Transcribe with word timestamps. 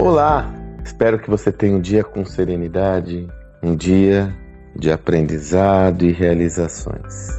Olá! 0.00 0.50
Espero 0.82 1.18
que 1.18 1.28
você 1.28 1.52
tenha 1.52 1.76
um 1.76 1.80
dia 1.80 2.02
com 2.02 2.24
serenidade, 2.24 3.28
um 3.62 3.76
dia 3.76 4.34
de 4.74 4.90
aprendizado 4.90 6.06
e 6.06 6.10
realizações. 6.10 7.38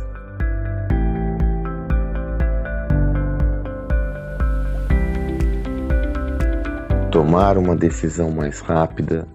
Tomar 7.12 7.58
uma 7.58 7.76
decisão 7.76 8.30
mais 8.30 8.60
rápida 8.60 9.28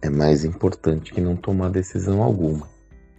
é 0.00 0.08
mais 0.08 0.44
importante 0.44 1.12
que 1.12 1.20
não 1.20 1.34
tomar 1.34 1.68
decisão 1.68 2.22
alguma. 2.22 2.68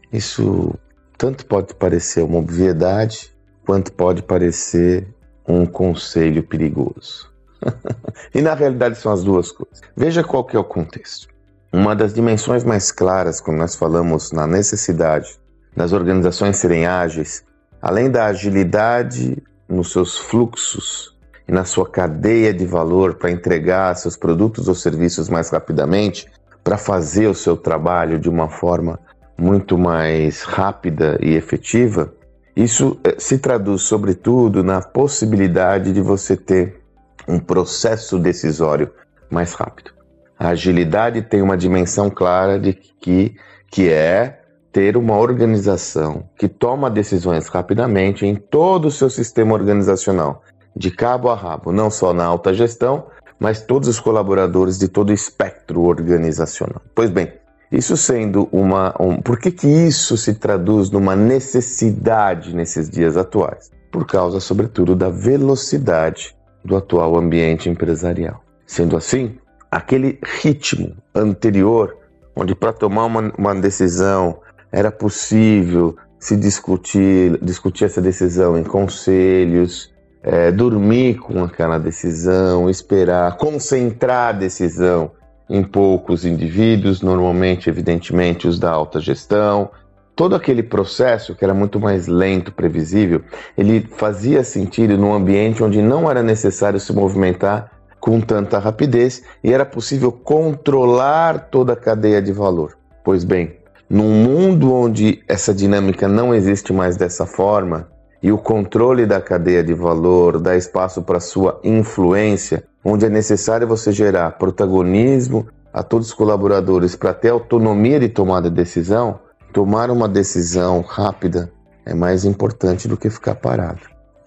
Isso 0.09 0.73
tanto 1.17 1.45
pode 1.45 1.75
parecer 1.75 2.23
uma 2.23 2.37
obviedade, 2.37 3.35
quanto 3.65 3.91
pode 3.91 4.23
parecer 4.23 5.05
um 5.45 5.65
conselho 5.65 6.43
perigoso. 6.43 7.32
e 8.33 8.41
na 8.41 8.53
realidade 8.53 8.97
são 8.97 9.11
as 9.11 9.23
duas 9.23 9.51
coisas. 9.51 9.81
Veja 9.95 10.23
qual 10.23 10.43
que 10.43 10.55
é 10.55 10.59
o 10.59 10.63
contexto. 10.63 11.27
Uma 11.71 11.95
das 11.95 12.13
dimensões 12.13 12.63
mais 12.63 12.91
claras 12.91 13.41
quando 13.41 13.57
nós 13.57 13.75
falamos 13.75 14.31
na 14.31 14.45
necessidade 14.45 15.39
das 15.75 15.91
organizações 15.91 16.57
serem 16.57 16.85
ágeis, 16.85 17.43
além 17.81 18.09
da 18.09 18.25
agilidade 18.25 19.41
nos 19.67 19.91
seus 19.91 20.17
fluxos 20.17 21.17
e 21.47 21.51
na 21.51 21.65
sua 21.65 21.89
cadeia 21.89 22.53
de 22.53 22.65
valor 22.65 23.15
para 23.15 23.31
entregar 23.31 23.95
seus 23.95 24.15
produtos 24.15 24.67
ou 24.67 24.75
serviços 24.75 25.29
mais 25.29 25.49
rapidamente, 25.49 26.31
para 26.63 26.77
fazer 26.77 27.27
o 27.27 27.35
seu 27.35 27.57
trabalho 27.57 28.19
de 28.19 28.29
uma 28.29 28.47
forma 28.47 28.99
muito 29.37 29.77
mais 29.77 30.43
rápida 30.43 31.17
e 31.21 31.33
efetiva, 31.33 32.13
isso 32.55 32.99
eh, 33.03 33.15
se 33.17 33.39
traduz, 33.39 33.81
sobretudo, 33.81 34.63
na 34.63 34.81
possibilidade 34.81 35.91
de 35.91 36.01
você 36.01 36.37
ter 36.37 36.82
um 37.27 37.39
processo 37.39 38.19
decisório 38.19 38.91
mais 39.29 39.53
rápido. 39.53 39.91
A 40.37 40.49
agilidade 40.49 41.21
tem 41.21 41.41
uma 41.41 41.57
dimensão 41.57 42.09
clara 42.09 42.59
de 42.59 42.73
que, 42.73 43.35
que 43.69 43.89
é 43.89 44.41
ter 44.71 44.97
uma 44.97 45.17
organização 45.17 46.27
que 46.37 46.47
toma 46.47 46.89
decisões 46.89 47.47
rapidamente 47.47 48.25
em 48.25 48.35
todo 48.35 48.85
o 48.85 48.91
seu 48.91 49.09
sistema 49.09 49.53
organizacional, 49.53 50.41
de 50.75 50.89
cabo 50.89 51.29
a 51.29 51.35
rabo, 51.35 51.71
não 51.71 51.91
só 51.91 52.11
na 52.13 52.25
alta 52.25 52.53
gestão, 52.53 53.05
mas 53.39 53.61
todos 53.61 53.87
os 53.87 53.99
colaboradores 53.99 54.79
de 54.79 54.87
todo 54.87 55.09
o 55.09 55.13
espectro 55.13 55.81
organizacional. 55.83 56.81
Pois 56.95 57.09
bem, 57.09 57.33
isso 57.71 57.95
sendo 57.97 58.47
uma. 58.51 58.95
Um, 58.99 59.21
por 59.21 59.39
que, 59.39 59.51
que 59.51 59.67
isso 59.67 60.17
se 60.17 60.35
traduz 60.35 60.89
numa 60.89 61.15
necessidade 61.15 62.55
nesses 62.55 62.89
dias 62.89 63.17
atuais? 63.17 63.71
Por 63.91 64.07
causa, 64.07 64.39
sobretudo, 64.39 64.95
da 64.95 65.09
velocidade 65.09 66.35
do 66.63 66.75
atual 66.75 67.17
ambiente 67.17 67.69
empresarial. 67.69 68.43
Sendo 68.65 68.95
assim, 68.95 69.37
aquele 69.69 70.19
ritmo 70.41 70.95
anterior, 71.13 71.97
onde 72.35 72.55
para 72.55 72.73
tomar 72.73 73.05
uma, 73.05 73.33
uma, 73.37 73.55
decisão 73.55 74.39
era 74.71 74.91
possível 74.91 75.95
se 76.19 76.35
discutir, 76.35 77.37
discutir 77.41 77.85
essa 77.85 78.01
decisão 78.01 78.57
em 78.57 78.63
conselhos, 78.63 79.93
é, 80.23 80.51
dormir 80.51 81.15
com 81.19 81.43
aquela 81.43 81.77
decisão, 81.77 82.69
esperar, 82.69 83.35
concentrar 83.35 84.29
a 84.29 84.37
decisão 84.37 85.11
em 85.49 85.61
poucos 85.61 86.23
indivíduos, 86.23 87.01
normalmente, 87.01 87.69
evidentemente, 87.69 88.47
os 88.47 88.57
da 88.57 88.71
alta 88.71 88.99
gestão, 88.99 89.69
todo 90.15 90.35
aquele 90.35 90.63
processo 90.63 91.35
que 91.35 91.43
era 91.43 91.53
muito 91.53 91.79
mais 91.79 92.07
lento, 92.07 92.51
previsível, 92.51 93.21
ele 93.57 93.81
fazia 93.81 94.43
sentido 94.43 94.97
num 94.97 95.13
ambiente 95.13 95.63
onde 95.63 95.81
não 95.81 96.09
era 96.09 96.21
necessário 96.21 96.79
se 96.79 96.93
movimentar 96.93 97.71
com 97.99 98.19
tanta 98.19 98.59
rapidez 98.59 99.23
e 99.43 99.53
era 99.53 99.65
possível 99.65 100.11
controlar 100.11 101.49
toda 101.49 101.73
a 101.73 101.77
cadeia 101.77 102.21
de 102.21 102.31
valor. 102.31 102.77
Pois 103.03 103.23
bem, 103.23 103.57
num 103.89 104.09
mundo 104.09 104.73
onde 104.73 105.23
essa 105.27 105.53
dinâmica 105.53 106.07
não 106.07 106.33
existe 106.33 106.73
mais 106.73 106.97
dessa 106.97 107.25
forma 107.25 107.87
e 108.21 108.31
o 108.31 108.37
controle 108.37 109.05
da 109.05 109.21
cadeia 109.21 109.63
de 109.63 109.73
valor 109.73 110.39
dá 110.39 110.55
espaço 110.55 111.01
para 111.01 111.19
sua 111.19 111.59
influência, 111.63 112.63
onde 112.83 113.05
é 113.05 113.09
necessário 113.09 113.67
você 113.67 113.91
gerar 113.91 114.31
protagonismo 114.37 115.47
a 115.73 115.81
todos 115.81 116.07
os 116.07 116.13
colaboradores 116.13 116.95
para 116.95 117.13
ter 117.13 117.29
autonomia 117.29 117.99
de 117.99 118.07
tomada 118.07 118.49
de 118.49 118.55
decisão, 118.55 119.19
Tomar 119.53 119.91
uma 119.91 120.09
decisão 120.09 120.81
rápida 120.81 121.53
é 121.85 121.93
mais 121.93 122.25
importante 122.25 122.87
do 122.87 122.97
que 122.97 123.07
ficar 123.07 123.35
parado. 123.35 123.81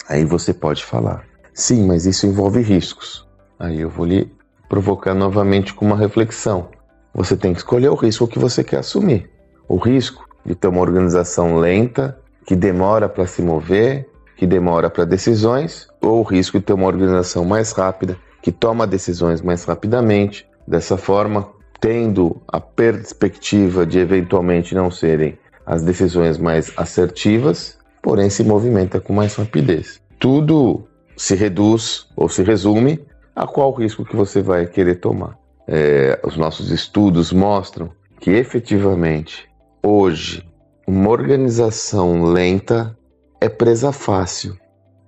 Aí 0.09 0.25
você 0.25 0.55
pode 0.55 0.85
falar: 0.85 1.25
sim, 1.53 1.85
mas 1.85 2.07
isso 2.07 2.29
envolve 2.29 2.63
riscos. 2.63 3.27
Aí 3.59 3.81
eu 3.81 3.91
vou 3.91 4.07
lhe 4.07 4.33
provocar 4.69 5.15
novamente 5.15 5.75
com 5.75 5.85
uma 5.85 5.97
reflexão. 5.97 6.69
Você 7.13 7.37
tem 7.37 7.53
que 7.53 7.59
escolher 7.59 7.89
o 7.89 7.97
risco 7.97 8.29
que 8.29 8.39
você 8.39 8.63
quer 8.63 8.79
assumir. 8.79 9.29
O 9.69 9.77
risco 9.79 10.29
de 10.45 10.55
ter 10.55 10.69
uma 10.69 10.81
organização 10.81 11.57
lenta, 11.57 12.17
que 12.47 12.55
demora 12.55 13.09
para 13.09 13.27
se 13.27 13.43
mover, 13.43 14.09
que 14.37 14.47
demora 14.47 14.89
para 14.89 15.05
decisões, 15.05 15.89
ou 16.01 16.21
o 16.21 16.23
risco 16.23 16.61
de 16.61 16.67
ter 16.67 16.73
uma 16.73 16.87
organização 16.87 17.45
mais 17.45 17.73
rápida, 17.73 18.17
que 18.41 18.53
toma 18.53 18.87
decisões 18.87 19.43
mais 19.43 19.65
rapidamente. 19.65 20.49
Dessa 20.69 20.97
forma, 20.97 21.49
tendo 21.81 22.41
a 22.49 22.61
perspectiva 22.61 23.87
de 23.87 23.99
eventualmente 23.99 24.75
não 24.75 24.91
serem 24.91 25.39
as 25.65 25.83
decisões 25.83 26.39
mais 26.39 26.73
assertivas, 26.77 27.79
porém 28.03 28.31
se 28.31 28.45
movimenta 28.45 29.01
com 29.01 29.13
mais 29.13 29.35
rapidez. 29.35 30.01
Tudo 30.19 30.87
se 31.17 31.35
reduz 31.35 32.07
ou 32.17 32.29
se 32.29 32.43
resume 32.43 33.05
a 33.35 33.47
qual 33.47 33.73
risco 33.73 34.05
que 34.05 34.17
você 34.17 34.41
vai 34.41 34.67
querer 34.67 34.97
tomar. 34.97 35.37
É, 35.67 36.21
os 36.23 36.37
nossos 36.37 36.71
estudos 36.71 37.33
mostram 37.33 37.91
que 38.21 38.31
efetivamente 38.31 39.49
hoje 39.83 40.47
uma 40.87 41.11
organização 41.11 42.23
lenta 42.25 42.97
é 43.41 43.49
presa 43.49 43.91
fácil 43.91 44.57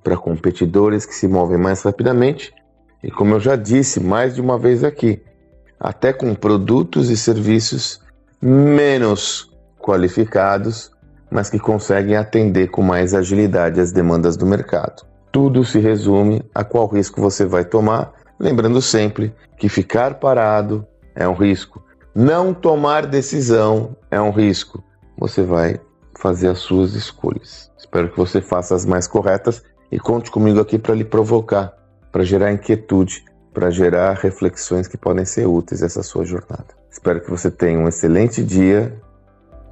para 0.03 0.17
competidores 0.17 1.07
que 1.07 1.15
se 1.15 1.29
movem 1.29 1.59
mais 1.59 1.83
rapidamente 1.83 2.53
e 3.03 3.11
como 3.11 3.35
eu 3.35 3.41
já 3.41 3.55
disse 3.55 4.01
mais 4.01 4.35
de 4.35 4.41
uma 4.41 4.59
vez 4.59 4.83
aqui, 4.83 5.23
até 5.81 6.13
com 6.13 6.35
produtos 6.35 7.11
e 7.11 7.17
serviços 7.17 8.01
menos 8.41 9.51
qualificados, 9.79 10.91
mas 11.31 11.51
que 11.51 11.59
conseguem 11.59 12.17
atender 12.17 12.69
com 12.69 12.83
mais 12.83 13.15
agilidade 13.15 13.81
as 13.81 13.93
demandas 13.93 14.37
do 14.37 14.47
mercado. 14.47 15.07
Tudo 15.31 15.65
se 15.65 15.79
resume 15.79 16.43
a 16.55 16.65
qual 16.65 16.87
risco 16.87 17.21
você 17.21 17.45
vai 17.45 17.65
tomar, 17.65 18.13
lembrando 18.39 18.81
sempre 18.81 19.35
que 19.57 19.69
ficar 19.69 20.15
parado 20.15 20.87
é 21.15 21.29
um 21.29 21.35
risco, 21.35 21.83
não 22.15 22.55
tomar 22.55 23.07
decisão 23.07 23.97
é 24.11 24.21
um 24.21 24.31
risco. 24.31 24.83
Você 25.19 25.43
vai 25.43 25.81
fazer 26.19 26.49
as 26.49 26.59
suas 26.59 26.95
escolhas. 26.95 27.71
Espero 27.79 28.11
que 28.11 28.17
você 28.17 28.41
faça 28.41 28.75
as 28.75 28.85
mais 28.85 29.07
corretas 29.07 29.63
e 29.91 29.99
conte 29.99 30.31
comigo 30.31 30.61
aqui 30.61 30.79
para 30.79 30.95
lhe 30.95 31.05
provocar, 31.05 31.73
para 32.11 32.25
gerar 32.25 32.53
inquietude 32.53 33.25
para 33.59 33.73
gerar 33.73 34.13
reflexões 34.13 34.87
que 34.87 34.97
podem 34.97 35.25
ser 35.25 35.49
úteis 35.49 35.83
essa 35.83 36.01
sua 36.01 36.25
jornada. 36.25 36.67
Espero 36.89 37.21
que 37.21 37.29
você 37.29 37.51
tenha 37.51 37.77
um 37.77 37.89
excelente 37.89 38.41
dia 38.45 38.97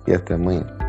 e 0.08 0.12
até 0.12 0.34
amanhã. 0.34 0.85